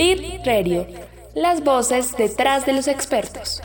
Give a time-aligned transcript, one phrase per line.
[0.00, 0.86] Lead Radio,
[1.34, 3.60] las voces detrás de los expertos.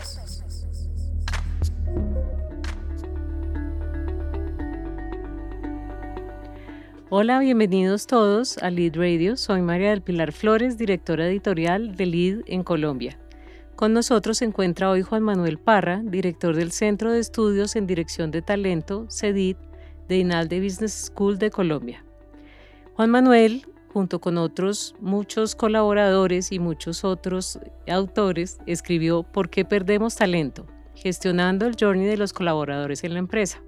[7.09, 9.37] Hola, bienvenidos todos a Lead Radio.
[9.37, 13.17] Soy María del Pilar Flores, directora editorial de Lead en Colombia.
[13.77, 18.31] Con nosotros se encuentra hoy Juan Manuel Parra, director del Centro de Estudios en Dirección
[18.31, 19.57] de Talento, CEDIT,
[20.09, 22.03] de INALDE Business School de Colombia.
[22.95, 23.65] Juan Manuel,
[23.95, 30.65] junto con otros muchos colaboradores y muchos otros autores, escribió ¿Por qué perdemos talento?
[30.95, 33.61] Gestionando el journey de los colaboradores en la empresa.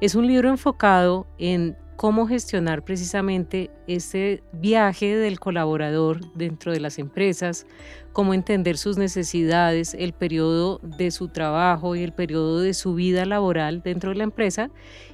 [0.00, 7.00] Es un libro enfocado en cómo gestionar precisamente ese viaje del colaborador dentro de las
[7.00, 7.66] empresas,
[8.12, 13.24] cómo entender sus necesidades, el periodo de su trabajo y el periodo de su vida
[13.24, 14.70] laboral dentro de la empresa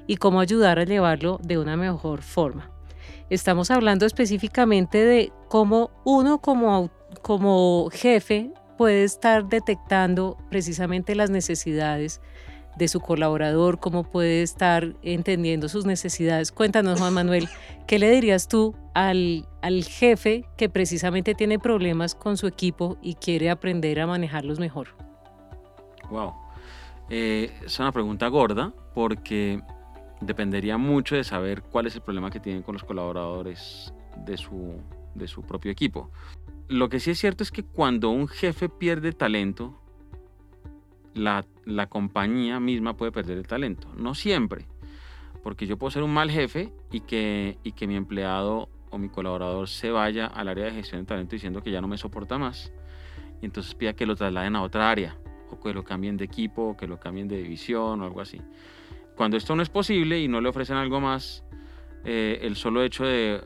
[0.06, 2.73] y cómo ayudar a llevarlo de una mejor forma.
[3.34, 6.88] Estamos hablando específicamente de cómo uno como,
[7.20, 12.20] como jefe puede estar detectando precisamente las necesidades
[12.76, 16.52] de su colaborador, cómo puede estar entendiendo sus necesidades.
[16.52, 17.48] Cuéntanos, Juan Manuel,
[17.88, 23.14] ¿qué le dirías tú al, al jefe que precisamente tiene problemas con su equipo y
[23.14, 24.94] quiere aprender a manejarlos mejor?
[26.08, 26.34] Wow.
[27.10, 29.60] Eh, es una pregunta gorda porque
[30.26, 34.80] dependería mucho de saber cuál es el problema que tienen con los colaboradores de su,
[35.14, 36.10] de su propio equipo.
[36.68, 39.78] Lo que sí es cierto es que cuando un jefe pierde talento,
[41.14, 43.88] la, la compañía misma puede perder el talento.
[43.96, 44.66] No siempre,
[45.42, 49.08] porque yo puedo ser un mal jefe y que, y que mi empleado o mi
[49.08, 52.38] colaborador se vaya al área de gestión de talento diciendo que ya no me soporta
[52.38, 52.72] más
[53.42, 55.16] y entonces pida que lo trasladen a otra área
[55.50, 58.40] o que lo cambien de equipo o que lo cambien de división o algo así.
[59.16, 61.44] Cuando esto no es posible y no le ofrecen algo más,
[62.04, 63.42] eh, el solo hecho de,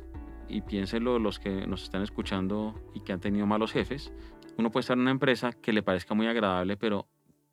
[0.48, 4.12] y piénsenlo los que nos están escuchando y que han tenido malos jefes,
[4.56, 7.08] uno puede estar en una empresa que le parezca muy agradable, pero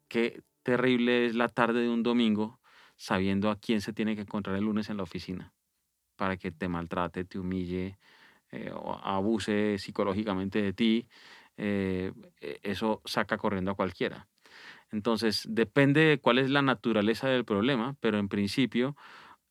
[0.08, 2.60] qué terrible es la tarde de un domingo
[2.96, 5.54] sabiendo a quién se tiene que encontrar el lunes en la oficina
[6.16, 7.98] para que te maltrate, te humille,
[8.52, 11.08] eh, o abuse psicológicamente de ti.
[11.58, 14.28] Eh, e, eso saca corriendo a cualquiera.
[14.92, 18.96] Entonces, depende de cuál es la naturaleza del problema, pero en principio,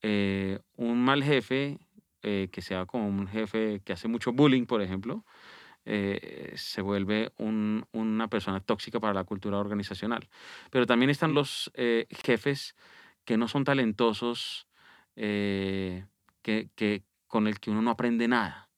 [0.02, 1.78] eh, un mal jefe,
[2.22, 5.26] que sea como un jefe que hace mucho bullying, por ejemplo,
[5.86, 10.28] eh, se vuelve una persona tóxica para la cultura organizacional.
[10.70, 12.74] Pero también están los eh, jefes
[13.24, 14.66] que no son talentosos,
[15.16, 16.06] eh,
[16.42, 18.70] que, con el que uno no aprende nada,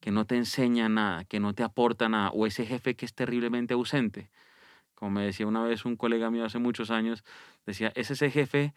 [0.00, 3.14] que no te enseña nada, que no te aporta nada, o ese jefe que es
[3.14, 4.30] terriblemente ausente.
[4.96, 7.22] Como me decía una vez un colega mío hace muchos años,
[7.66, 8.74] decía, es ese jefe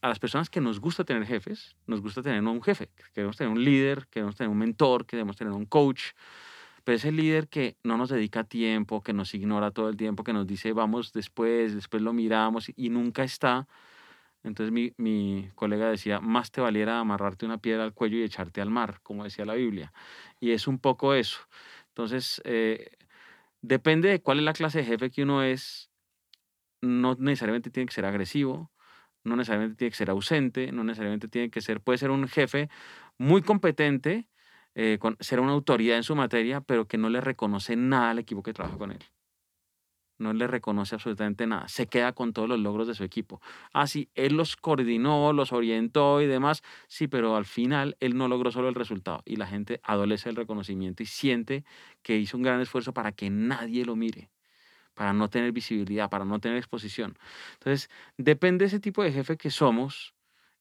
[0.00, 3.52] a las personas que nos gusta tener jefes, nos gusta tener un jefe, queremos tener
[3.52, 6.12] un líder, queremos tener un mentor, queremos tener un coach,
[6.84, 10.32] pero ese líder que no nos dedica tiempo, que nos ignora todo el tiempo, que
[10.32, 13.66] nos dice vamos después, después lo miramos y nunca está.
[14.44, 18.60] Entonces mi, mi colega decía, más te valiera amarrarte una piedra al cuello y echarte
[18.60, 19.92] al mar, como decía la Biblia.
[20.40, 21.38] Y es un poco eso.
[21.88, 22.90] Entonces, eh,
[23.62, 25.90] depende de cuál es la clase de jefe que uno es,
[26.82, 28.70] no necesariamente tiene que ser agresivo,
[29.24, 32.68] no necesariamente tiene que ser ausente, no necesariamente tiene que ser, puede ser un jefe
[33.18, 34.28] muy competente,
[34.74, 38.42] eh, ser una autoridad en su materia, pero que no le reconoce nada al equipo
[38.42, 39.04] que trabaja con él.
[40.22, 41.66] No le reconoce absolutamente nada.
[41.68, 43.40] Se queda con todos los logros de su equipo.
[43.72, 46.62] Ah, sí, él los coordinó, los orientó y demás.
[46.86, 49.22] Sí, pero al final él no logró solo el resultado.
[49.24, 51.64] Y la gente adolece el reconocimiento y siente
[52.02, 54.30] que hizo un gran esfuerzo para que nadie lo mire
[54.94, 57.16] para no tener visibilidad, para no tener exposición.
[57.54, 57.88] Entonces,
[58.18, 60.14] depende de ese tipo de jefe que somos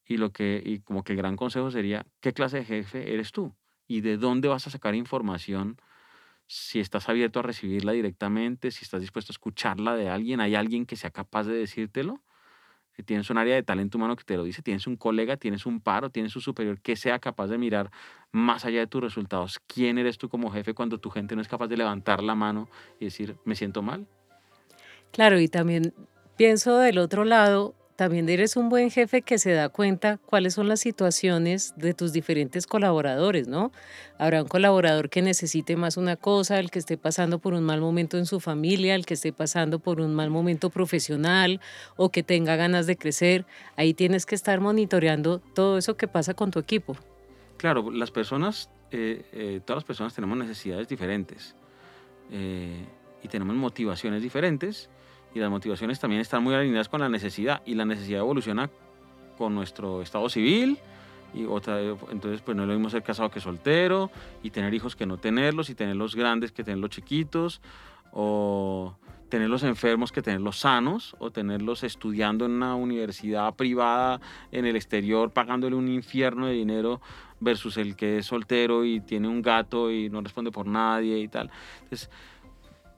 [0.06, 3.32] y lo que y como que el gran consejo sería qué clase de jefe eres
[3.32, 3.54] tú
[3.88, 5.78] y de dónde vas a sacar información
[6.52, 10.86] si estás abierto a recibirla directamente, si estás dispuesto a escucharla de alguien, hay alguien
[10.86, 12.22] que sea capaz de decírtelo.
[12.94, 15.66] Si tienes un área de talento humano que te lo dice, tienes un colega, tienes
[15.66, 17.90] un paro, tienes un superior que sea capaz de mirar
[18.34, 19.62] más allá de tus resultados.
[19.66, 22.68] ¿Quién eres tú como jefe cuando tu gente no es capaz de levantar la mano
[23.00, 24.06] y decir, me siento mal?
[25.14, 25.94] Claro, y también
[26.36, 30.68] pienso del otro lado, también eres un buen jefe que se da cuenta cuáles son
[30.68, 33.72] las situaciones de tus diferentes colaboradores, ¿no?
[34.18, 37.80] Habrá un colaborador que necesite más una cosa, el que esté pasando por un mal
[37.80, 41.62] momento en su familia, el que esté pasando por un mal momento profesional
[41.96, 43.46] o que tenga ganas de crecer.
[43.76, 46.98] Ahí tienes que estar monitoreando todo eso que pasa con tu equipo.
[47.58, 51.56] Claro, las personas, eh, eh, todas las personas tenemos necesidades diferentes
[52.32, 52.84] eh,
[53.22, 54.90] y tenemos motivaciones diferentes
[55.34, 58.70] y las motivaciones también están muy alineadas con la necesidad y la necesidad evoluciona
[59.38, 60.78] con nuestro estado civil,
[61.34, 64.12] y otra, entonces pues no es lo mismo ser casado que soltero
[64.44, 67.62] y tener hijos que no tenerlos y tenerlos grandes que tenerlos chiquitos
[68.12, 68.96] o
[69.30, 74.20] tenerlos enfermos que tenerlos sanos o tenerlos estudiando en una universidad privada
[74.52, 77.00] en el exterior pagándole un infierno de dinero
[77.40, 81.28] versus el que es soltero y tiene un gato y no responde por nadie y
[81.28, 81.50] tal.
[81.84, 82.10] Entonces,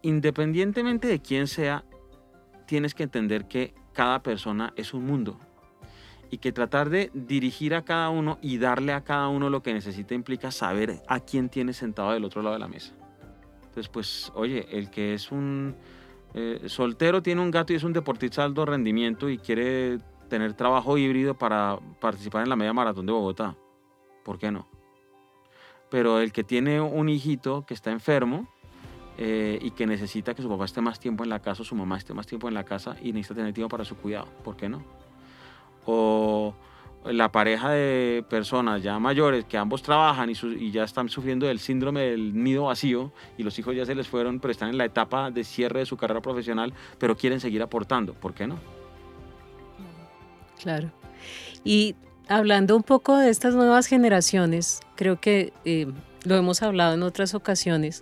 [0.02, 1.84] independientemente de quién sea,
[2.66, 5.40] tienes que entender que cada persona es un mundo
[6.30, 9.74] y que tratar de dirigir a cada uno y darle a cada uno lo que
[9.74, 12.94] necesita implica saber a quién tiene sentado del otro lado de la mesa.
[13.66, 15.76] Entonces, pues, oye, el que es un
[16.34, 20.54] eh, soltero tiene un gato y es un deportista de alto rendimiento y quiere tener
[20.54, 23.56] trabajo híbrido para participar en la media maratón de Bogotá.
[24.24, 24.68] ¿Por qué no?
[25.92, 28.48] Pero el que tiene un hijito que está enfermo
[29.18, 31.76] eh, y que necesita que su papá esté más tiempo en la casa o su
[31.76, 34.56] mamá esté más tiempo en la casa y necesita tener tiempo para su cuidado, ¿por
[34.56, 34.84] qué no?
[35.86, 36.54] O
[37.06, 42.02] la pareja de personas ya mayores que ambos trabajan y, ya están sufriendo del síndrome
[42.02, 45.30] del nido vacío y los hijos ya se les fueron, pero están en la etapa
[45.30, 48.14] de cierre de su carrera profesional, pero quieren seguir aportando.
[48.14, 48.58] ¿Por qué no?
[50.62, 50.92] Claro.
[51.66, 51.96] Y
[52.30, 55.92] hablando un poco de estas nuevas generaciones, creo que eh,
[56.24, 58.02] lo hemos hablado en otras ocasiones,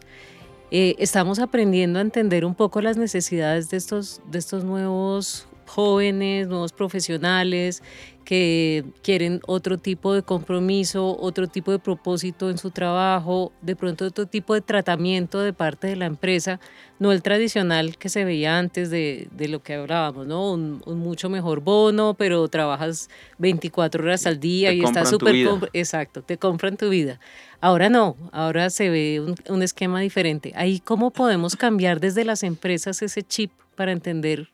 [0.72, 6.48] eh, estamos aprendiendo a entender un poco las necesidades de estos, de estos nuevos jóvenes,
[6.48, 7.82] nuevos profesionales
[8.26, 14.06] que quieren otro tipo de compromiso, otro tipo de propósito en su trabajo, de pronto
[14.06, 16.60] otro tipo de tratamiento de parte de la empresa,
[17.00, 20.54] no el tradicional que se veía antes de, de lo que hablábamos, ¿no?
[20.54, 23.10] Un, mucho mejor bono, pero trabajas
[23.40, 25.36] 24 horas al día y estás súper...
[25.74, 27.20] Exacto, te compran tu vida.
[27.60, 30.54] Ahora no, ahora se ve un, un esquema diferente.
[30.56, 34.50] Ahí, ¿cómo podemos cambiar desde las empresas ese chip para entender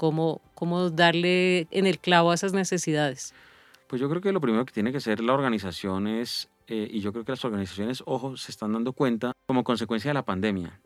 [0.00, 3.34] cómo, cómo darle en el clavo a esas necesidades?
[3.86, 7.00] Pues yo creo que lo primero que tiene que ser la organización es, eh, y
[7.00, 10.80] yo creo que las organizaciones, ojo, se están dando cuenta como consecuencia de la pandemia.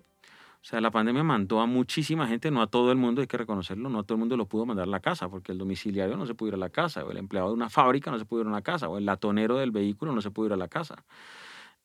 [0.60, 3.36] O sea, la pandemia mandó a muchísima gente, no a todo el mundo, hay que
[3.36, 6.16] reconocerlo, no a todo el mundo lo pudo mandar a la casa, porque el domiciliario
[6.16, 8.24] no se pudo ir a la casa, o el empleado de una fábrica no se
[8.24, 10.56] pudo ir a la casa, o el latonero del vehículo no se pudo ir a
[10.56, 11.04] la casa.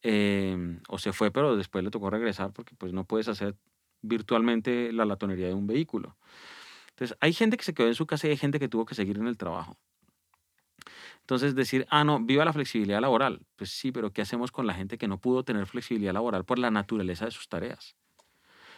[0.02, 3.54] Em, o se fue, pero después le tocó regresar porque pues no puedes hacer
[4.02, 6.16] virtualmente la latonería de un vehículo.
[7.00, 8.94] Entonces, hay gente que se quedó en su casa y hay gente que tuvo que
[8.94, 9.78] seguir en el trabajo.
[11.22, 13.40] Entonces, decir, ah, no, viva la flexibilidad laboral.
[13.56, 16.60] Pues sí, pero ¿qué hacemos con la gente que no pudo tener flexibilidad laboral por
[16.60, 17.96] la naturaleza de sus tareas?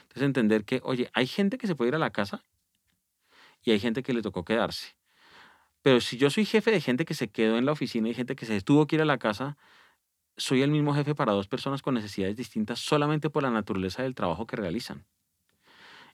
[0.04, 2.44] Entonces, entender que, oye, hay gente que se puede ir a la casa
[3.64, 4.96] y hay gente que le tocó quedarse.
[5.82, 8.36] Pero si yo soy jefe de gente que se quedó en la oficina y gente
[8.36, 9.58] que se tuvo que ir a la casa,
[10.38, 14.14] soy el mismo jefe para dos personas con necesidades distintas solamente por la naturaleza del
[14.14, 15.08] trabajo que realizan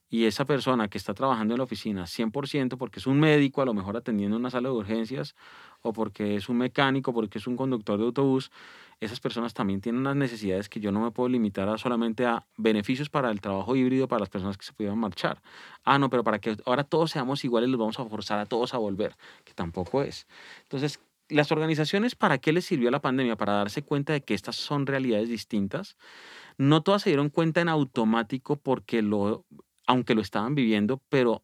[0.09, 3.65] y esa persona que está trabajando en la oficina 100% porque es un médico a
[3.65, 5.35] lo mejor atendiendo una sala de urgencias
[5.81, 8.51] o porque es un mecánico, porque es un conductor de autobús,
[8.99, 12.45] esas personas también tienen unas necesidades que yo no me puedo limitar a solamente a
[12.57, 15.41] beneficios para el trabajo híbrido para las personas que se pudieran marchar.
[15.83, 18.73] Ah, no, pero para que ahora todos seamos iguales los vamos a forzar a todos
[18.73, 20.25] a volver, que tampoco es.
[20.63, 20.99] Entonces,
[21.29, 23.35] las organizaciones, ¿para qué les sirvió la pandemia?
[23.35, 25.97] Para darse cuenta de que estas son realidades distintas.
[26.57, 29.45] No todas se dieron cuenta en automático porque lo
[29.87, 31.43] aunque lo estaban viviendo, pero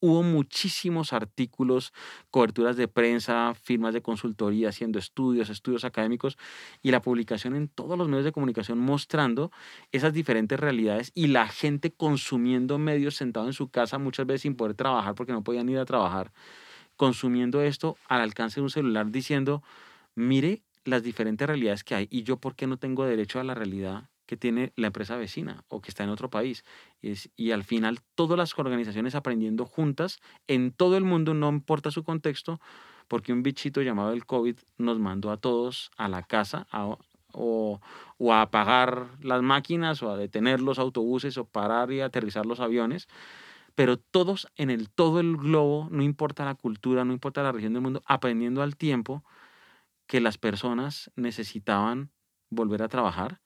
[0.00, 1.92] hubo muchísimos artículos,
[2.30, 6.36] coberturas de prensa, firmas de consultoría haciendo estudios, estudios académicos
[6.82, 9.50] y la publicación en todos los medios de comunicación mostrando
[9.92, 14.56] esas diferentes realidades y la gente consumiendo medios sentado en su casa muchas veces sin
[14.56, 16.32] poder trabajar porque no podían ir a trabajar,
[16.96, 19.62] consumiendo esto al alcance de un celular diciendo,
[20.14, 23.54] mire las diferentes realidades que hay y yo por qué no tengo derecho a la
[23.54, 26.64] realidad que tiene la empresa vecina o que está en otro país.
[27.02, 31.90] Es, y al final todas las organizaciones aprendiendo juntas en todo el mundo, no importa
[31.90, 32.60] su contexto,
[33.08, 36.66] porque un bichito llamado el COVID nos mandó a todos a la casa
[37.32, 37.80] o,
[38.18, 42.60] o, a apagar las máquinas o a detener los autobuses o parar y aterrizar los
[42.60, 43.08] aviones.
[43.74, 47.72] Pero todos en el todo el globo, no importa la cultura, no importa la región
[47.72, 49.24] del mundo, aprendiendo al tiempo
[50.06, 52.12] que las personas necesitaban
[52.50, 53.40] volver a trabajar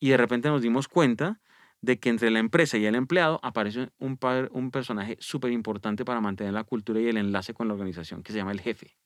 [0.00, 1.40] y de repente nos dimos cuenta
[1.82, 4.18] de que entre la empresa y el empleado aparece un,
[4.50, 8.32] un personaje súper importante para mantener la cultura y el enlace con la organización, que
[8.32, 8.96] se llama el jefe.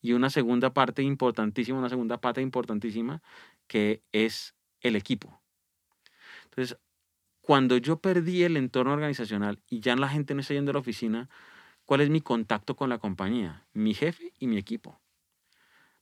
[0.00, 3.22] Y una segunda parte importantísima, una segunda pata importantísima,
[3.66, 5.40] que es el equipo.
[6.44, 6.78] Entonces,
[7.40, 10.80] cuando yo perdí el entorno organizacional y ya la gente no está yendo a la
[10.80, 11.28] oficina,
[11.84, 13.66] ¿cuál es mi contacto con la compañía?
[13.72, 15.00] Mi jefe y mi equipo.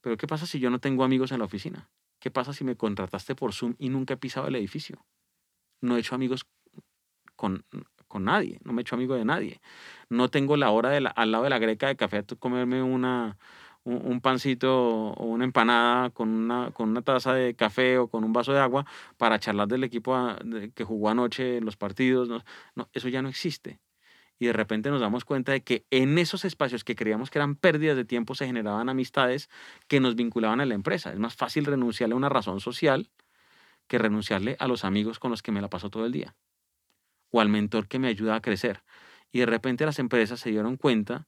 [0.01, 1.89] Pero ¿qué pasa si yo no tengo amigos en la oficina?
[2.21, 5.05] ¿Qué pasa si me contrataste por Zoom y nunca he pisado el edificio?
[5.81, 6.47] No he hecho amigos
[7.37, 7.65] con,
[8.09, 9.61] con nadie, no me he hecho amigo de nadie.
[10.11, 13.39] No tengo la hora de al lado de la greca de café a comerme una,
[13.85, 18.33] un, pancito o una empanada con una, con una taza de café o con un
[18.33, 20.17] vaso de agua para charlar del equipo
[20.75, 22.29] que jugó anoche los partidos.
[22.29, 23.81] No, eso ya no existe.
[24.39, 27.57] Y de repente nos damos cuenta de que en esos espacios que creíamos que eran
[27.57, 29.51] pérdidas de tiempo se generaban amistades
[29.89, 31.13] que nos vinculaban a la empresa.
[31.13, 33.11] Es más fácil renunciarle a una razón social
[33.89, 36.37] que renunciarle a los amigos con los que me la paso todo el día
[37.31, 38.83] o al mentor que me ayuda a crecer.
[39.33, 41.27] Y de repente las empresas se dieron cuenta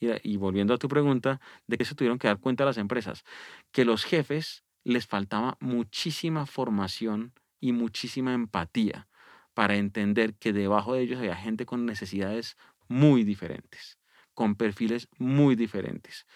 [0.00, 3.24] y, volviendo a tu pregunta, de que se tuvieron que dar cuenta las empresas,
[3.72, 9.08] que los jefes les faltaba muchísima formación y muchísima empatía
[9.58, 13.98] para entender que debajo de ellos había gente con necesidades muy diferentes,
[14.32, 16.28] con perfiles muy diferentes.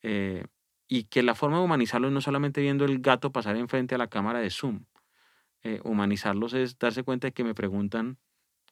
[0.00, 0.46] Eh,
[0.88, 4.06] y que la forma de humanizarlos no solamente viendo el gato pasar enfrente a la
[4.06, 4.86] cámara de Zoom,
[5.62, 8.16] eh, humanizarlos es darse cuenta de que me preguntan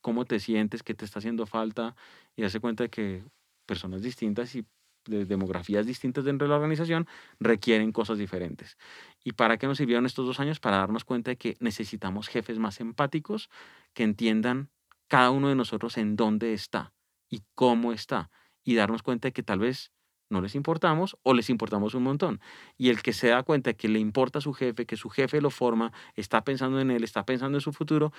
[0.00, 1.94] cómo te sientes, qué te está haciendo falta
[2.34, 3.22] y darse cuenta de que
[3.66, 4.64] personas distintas y
[5.06, 7.06] de demografías distintas dentro de la organización
[7.40, 8.76] requieren cosas diferentes.
[9.25, 10.61] ¿Y para qué nos sirvieron estos dos años?
[10.61, 13.50] Para darnos cuenta de que necesitamos jefes más empáticos
[13.94, 14.71] que entiendan
[15.09, 16.92] cada uno de nosotros en dónde está
[17.28, 18.30] y cómo está
[18.64, 19.92] y darnos cuenta de que tal vez
[20.30, 22.40] no les importamos o les importamos un montón.
[22.76, 25.11] Y el que se da cuenta de que le importa a su jefe, que su
[25.11, 28.12] jefe lo forma, está pensando en él, está pensando en su futuro,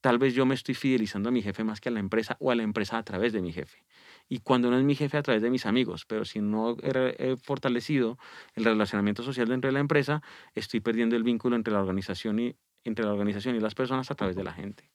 [0.00, 2.50] tal vez yo me estoy fidelizando a mi jefe más que a la empresa o
[2.50, 3.84] a la empresa a través de mi jefe.
[4.28, 7.36] Y cuando no es mi jefe a través de mis amigos, pero si no he,
[7.36, 8.18] fortalecido
[8.54, 10.22] el relacionamiento social dentro de la empresa,
[10.54, 14.14] estoy perdiendo el vínculo entre la organización y, entre la organización y las personas a
[14.14, 14.89] través de la gente.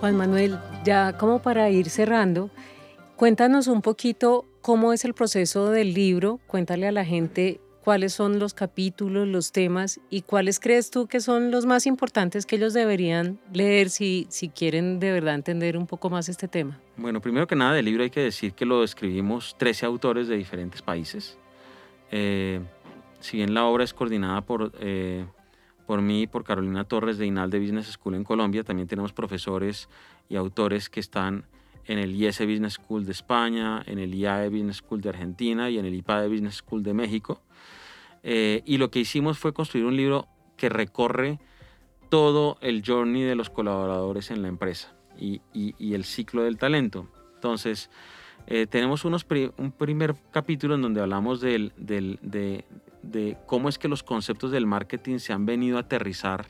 [0.00, 2.48] Juan Manuel, ya como para ir cerrando,
[3.16, 8.38] cuéntanos un poquito cómo es el proceso del libro, cuéntale a la gente cuáles son
[8.38, 12.72] los capítulos, los temas y cuáles crees tú que son los más importantes que ellos
[12.72, 16.80] deberían leer si, si quieren de verdad entender un poco más este tema.
[16.96, 20.36] Bueno, primero que nada del libro hay que decir que lo escribimos 13 autores de
[20.38, 21.36] diferentes países.
[22.10, 22.60] Eh,
[23.20, 25.26] si bien la obra es coordinada por eh,
[25.90, 28.62] por mí y por Carolina Torres de INAL de Business School en Colombia.
[28.62, 29.88] También tenemos profesores
[30.28, 31.46] y autores que están
[31.84, 35.80] en el IS Business School de España, en el IAE Business School de Argentina y
[35.80, 37.42] en el IPADE Business School de México.
[38.22, 41.40] Eh, y lo que hicimos fue construir un libro que recorre
[42.08, 45.42] todo el journey de los colaboradores en la empresa y,
[45.92, 47.08] el ciclo del talento.
[47.34, 47.90] Entonces,
[48.46, 52.64] eh, tenemos unos un primer capítulo en donde hablamos del, de,
[53.02, 56.46] de cómo es que los conceptos del marketing se han venido a aterrizar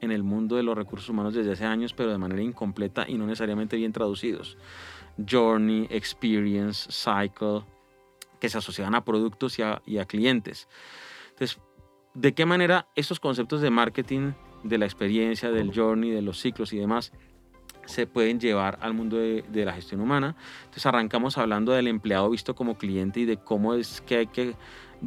[0.00, 3.14] en el mundo de los recursos humanos desde hace años, pero de manera incompleta y
[3.14, 4.58] no necesariamente bien traducidos.
[5.28, 7.62] Journey, experience, cycle,
[8.40, 10.68] que se asocian a productos y a, y a clientes.
[11.30, 11.58] Entonces,
[12.14, 16.72] ¿de qué manera estos conceptos de marketing, de la experiencia, del journey, de los ciclos
[16.72, 17.12] y demás,
[17.86, 20.36] se pueden llevar al mundo de, de, la gestión humana.
[20.60, 24.54] Entonces arrancamos hablando del empleado visto como cliente y de cómo es que hay que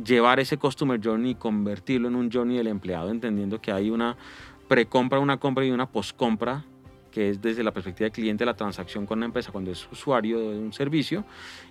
[0.04, 4.18] llevar ese customer journey y convertirlo en un journey del empleado, entendiendo que hay una
[4.68, 6.66] precompra, una compra y una postcompra,
[7.12, 10.39] que es desde la perspectiva del cliente la transacción con la empresa cuando es usuario
[10.39, 11.25] de un servicio,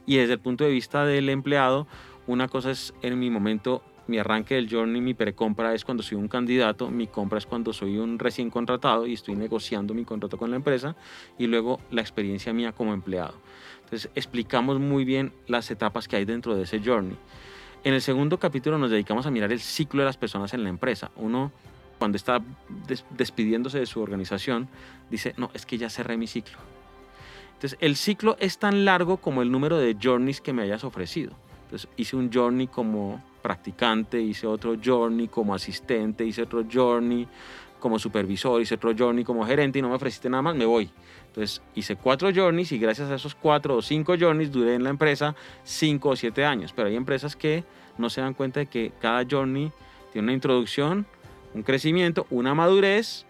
[0.07, 1.87] y desde el punto de vista del empleado,
[2.27, 6.17] una cosa es en mi momento mi arranque del journey, mi precompra es cuando soy
[6.17, 10.39] un candidato, mi compra es cuando soy un recién contratado y estoy negociando mi contrato
[10.39, 10.97] con la empresa
[11.39, 13.35] y luego la experiencia mía como empleado.
[13.85, 17.17] Entonces explicamos muy bien las etapas que hay dentro de ese journey.
[17.87, 20.71] En el segundo capítulo nos dedicamos a mirar el ciclo de las personas en la
[20.71, 21.13] empresa.
[21.15, 21.53] Uno,
[22.01, 22.43] cuando está
[23.17, 24.67] despidiéndose de su organización,
[25.09, 26.59] dice, no, es que ya cerré mi ciclo.
[27.55, 31.35] Entonces, el ciclo es tan largo como el número de journeys que me hayas ofrecido.
[31.67, 37.29] Entonces, hice un journey como practicante, hice otro journey como asistente, hice otro journey
[37.87, 40.91] como supervisor, hice otro journey como gerente y no me ofreciste nada más, me voy.
[41.29, 44.91] Entonces hice cuatro journeys y gracias a esos cuatro o cinco journeys duré en la
[44.91, 46.73] empresa cinco o siete años.
[46.75, 47.63] Pero hay empresas que
[47.97, 49.71] no se dan cuenta de que cada journey
[50.13, 51.07] tiene una introducción,
[51.55, 53.25] un crecimiento, una madurez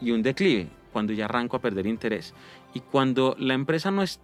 [0.00, 2.32] y un declive cuando ya arranco a perder interés.
[2.74, 4.20] Y cuando la empresa no es,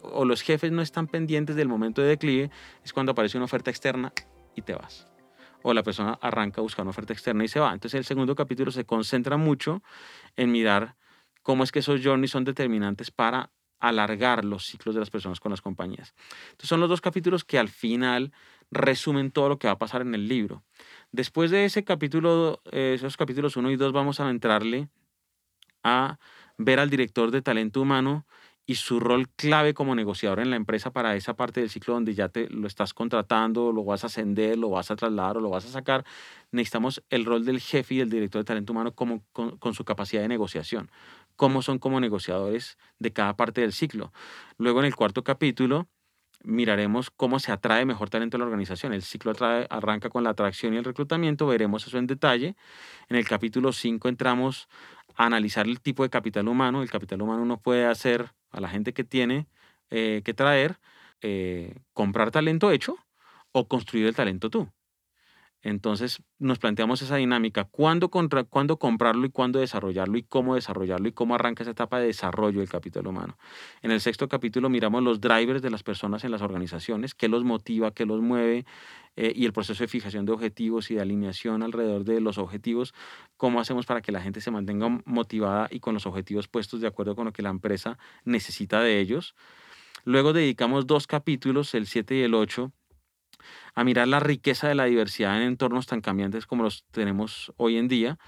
[0.00, 2.50] o los jefes no están pendientes del momento de declive,
[2.82, 4.10] es cuando aparece una oferta externa
[4.56, 5.06] y te vas.
[5.62, 7.72] O la persona arranca a buscar una oferta externa y se va.
[7.72, 9.82] Entonces el segundo capítulo se concentra mucho
[10.36, 10.96] en mirar
[11.42, 13.50] cómo es que esos journeys son determinantes para
[13.80, 16.14] alargar los ciclos de las personas con las compañías.
[16.50, 18.32] Entonces son los dos capítulos que al final
[18.70, 20.64] resumen todo lo que va a pasar en el libro.
[21.12, 24.88] Después de ese capítulo, eh, esos capítulos 1 y 2 vamos a entrarle
[25.82, 26.18] a
[26.56, 28.26] ver al director de talento humano
[28.68, 32.14] y su rol clave como negociador en la empresa para esa parte del ciclo donde
[32.14, 35.48] ya te lo estás contratando, lo vas a ascender, lo vas a trasladar o lo
[35.48, 36.04] vas a sacar,
[36.52, 39.86] necesitamos el rol del jefe y del director de talento humano como, con, con su
[39.86, 40.90] capacidad de negociación,
[41.34, 44.12] cómo son como negociadores de cada parte del ciclo.
[44.58, 45.88] Luego en el cuarto capítulo
[46.44, 48.92] miraremos cómo se atrae mejor talento a la organización.
[48.92, 49.32] El ciclo
[49.70, 52.54] arranca con la atracción y el reclutamiento, veremos eso en detalle.
[53.08, 54.68] En el capítulo 5 entramos
[55.16, 56.82] a analizar el tipo de capital humano.
[56.82, 59.48] El capital humano uno puede hacer a la gente que tiene
[59.90, 60.78] eh, que traer,
[61.22, 62.96] eh, comprar talento hecho
[63.52, 64.70] o construir el talento tú.
[65.62, 71.08] Entonces nos planteamos esa dinámica, ¿cuándo, contra, cuándo comprarlo y cuándo desarrollarlo y cómo desarrollarlo
[71.08, 73.36] y cómo arranca esa etapa de desarrollo del capital humano.
[73.82, 77.42] En el sexto capítulo miramos los drivers de las personas en las organizaciones, qué los
[77.42, 78.66] motiva, qué los mueve
[79.16, 82.94] eh, y el proceso de fijación de objetivos y de alineación alrededor de los objetivos,
[83.36, 86.86] cómo hacemos para que la gente se mantenga motivada y con los objetivos puestos de
[86.86, 89.34] acuerdo con lo que la empresa necesita de ellos.
[90.04, 92.72] Luego dedicamos dos capítulos, el 7 y el 8,
[93.74, 97.76] a mirar la riqueza de la diversidad en entornos tan cambiantes como los tenemos hoy
[97.76, 98.18] en día,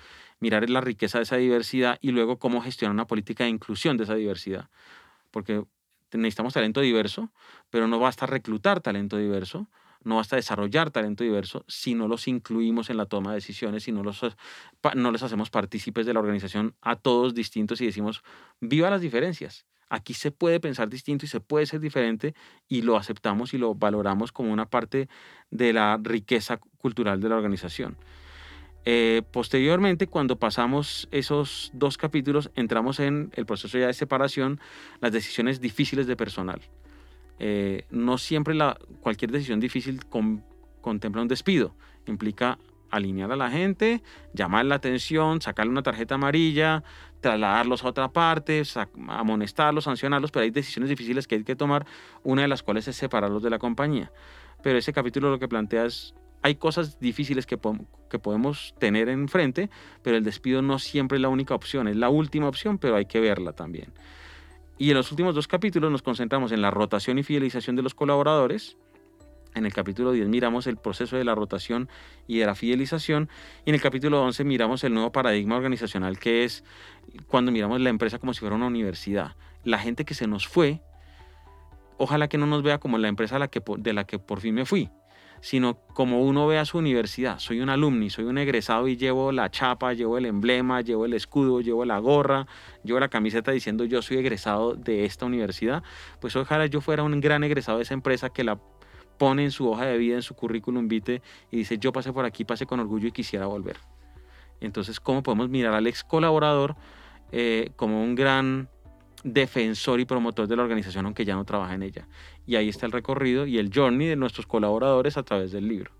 [0.40, 4.04] mirar la riqueza de esa diversidad y luego cómo gestionar una política de inclusión de
[4.04, 4.70] esa diversidad.
[5.30, 5.64] Porque
[6.12, 7.32] necesitamos talento diverso,
[7.70, 9.68] pero no basta reclutar talento diverso,
[10.02, 13.92] no basta desarrollar talento diverso si no los incluimos en la toma de decisiones, si
[13.92, 14.20] no, los,
[14.94, 18.22] no les hacemos partícipes de la organización a todos distintos y decimos,
[18.60, 19.66] viva las diferencias.
[19.90, 22.34] Aquí se puede pensar distinto y se puede ser diferente
[22.68, 25.08] y lo aceptamos y lo valoramos como una parte
[25.50, 27.96] de la riqueza cultural de la organización.
[28.84, 34.60] Eh, posteriormente, cuando pasamos esos dos capítulos, entramos en el proceso ya de separación,
[35.00, 36.60] las decisiones difíciles de personal.
[37.40, 40.00] Eh, no siempre la, cualquier decisión difícil
[40.80, 41.74] contempla un despido,
[42.06, 42.58] implica
[42.90, 46.82] alinear a la gente, llamar la atención, sacarle una tarjeta amarilla,
[47.20, 48.62] trasladarlos a otra parte,
[49.08, 51.86] amonestarlos, sancionarlos, pero hay decisiones difíciles que hay que tomar,
[52.22, 54.10] una de las cuales es separarlos de la compañía.
[54.62, 57.58] Pero ese capítulo lo que plantea es, hay cosas difíciles que,
[58.08, 59.70] que podemos tener enfrente,
[60.02, 63.06] pero el despido no siempre es la única opción, es la última opción, pero hay
[63.06, 63.92] que verla también.
[64.78, 67.94] Y en los últimos dos capítulos nos concentramos en la rotación y fidelización de los
[67.94, 68.78] colaboradores,
[69.54, 71.88] en el capítulo 10 miramos el proceso de la rotación
[72.26, 73.28] y de la fidelización.
[73.64, 76.64] Y en el capítulo 11 miramos el nuevo paradigma organizacional que es
[77.26, 79.36] cuando miramos la empresa como si fuera una universidad.
[79.64, 80.80] La gente que se nos fue,
[81.98, 84.90] ojalá que no nos vea como la empresa de la que por fin me fui,
[85.40, 87.38] sino como uno ve a su universidad.
[87.38, 91.14] Soy un alumni, soy un egresado y llevo la chapa, llevo el emblema, llevo el
[91.14, 92.46] escudo, llevo la gorra,
[92.84, 95.82] llevo la camiseta diciendo yo soy egresado de esta universidad.
[96.20, 98.58] Pues ojalá yo fuera un gran egresado de esa empresa que la
[99.20, 102.24] pone en su hoja de vida, en su currículum vitae y dice, yo pasé por
[102.24, 103.76] aquí, pasé con orgullo y quisiera volver.
[104.62, 106.74] Entonces, ¿cómo podemos mirar al ex colaborador
[107.30, 108.70] eh, como un gran
[109.22, 112.08] defensor y promotor de la organización, aunque ya no trabaja en ella?
[112.46, 115.99] Y ahí está el recorrido y el journey de nuestros colaboradores a través del libro.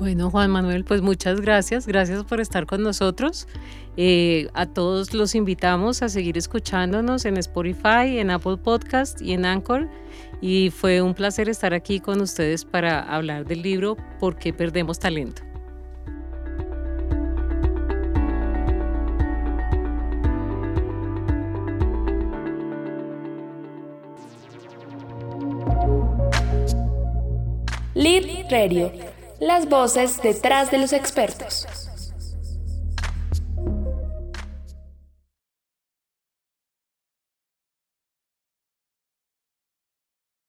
[0.00, 1.86] Bueno, Juan Manuel, pues muchas gracias.
[1.86, 3.46] Gracias por estar con nosotros.
[3.98, 9.44] Eh, a todos los invitamos a seguir escuchándonos en Spotify, en Apple Podcast y en
[9.44, 9.90] Anchor.
[10.40, 14.98] Y fue un placer estar aquí con ustedes para hablar del libro ¿Por qué perdemos
[14.98, 15.42] talento?
[27.94, 31.66] Lead Radio las voces detrás de los expertos.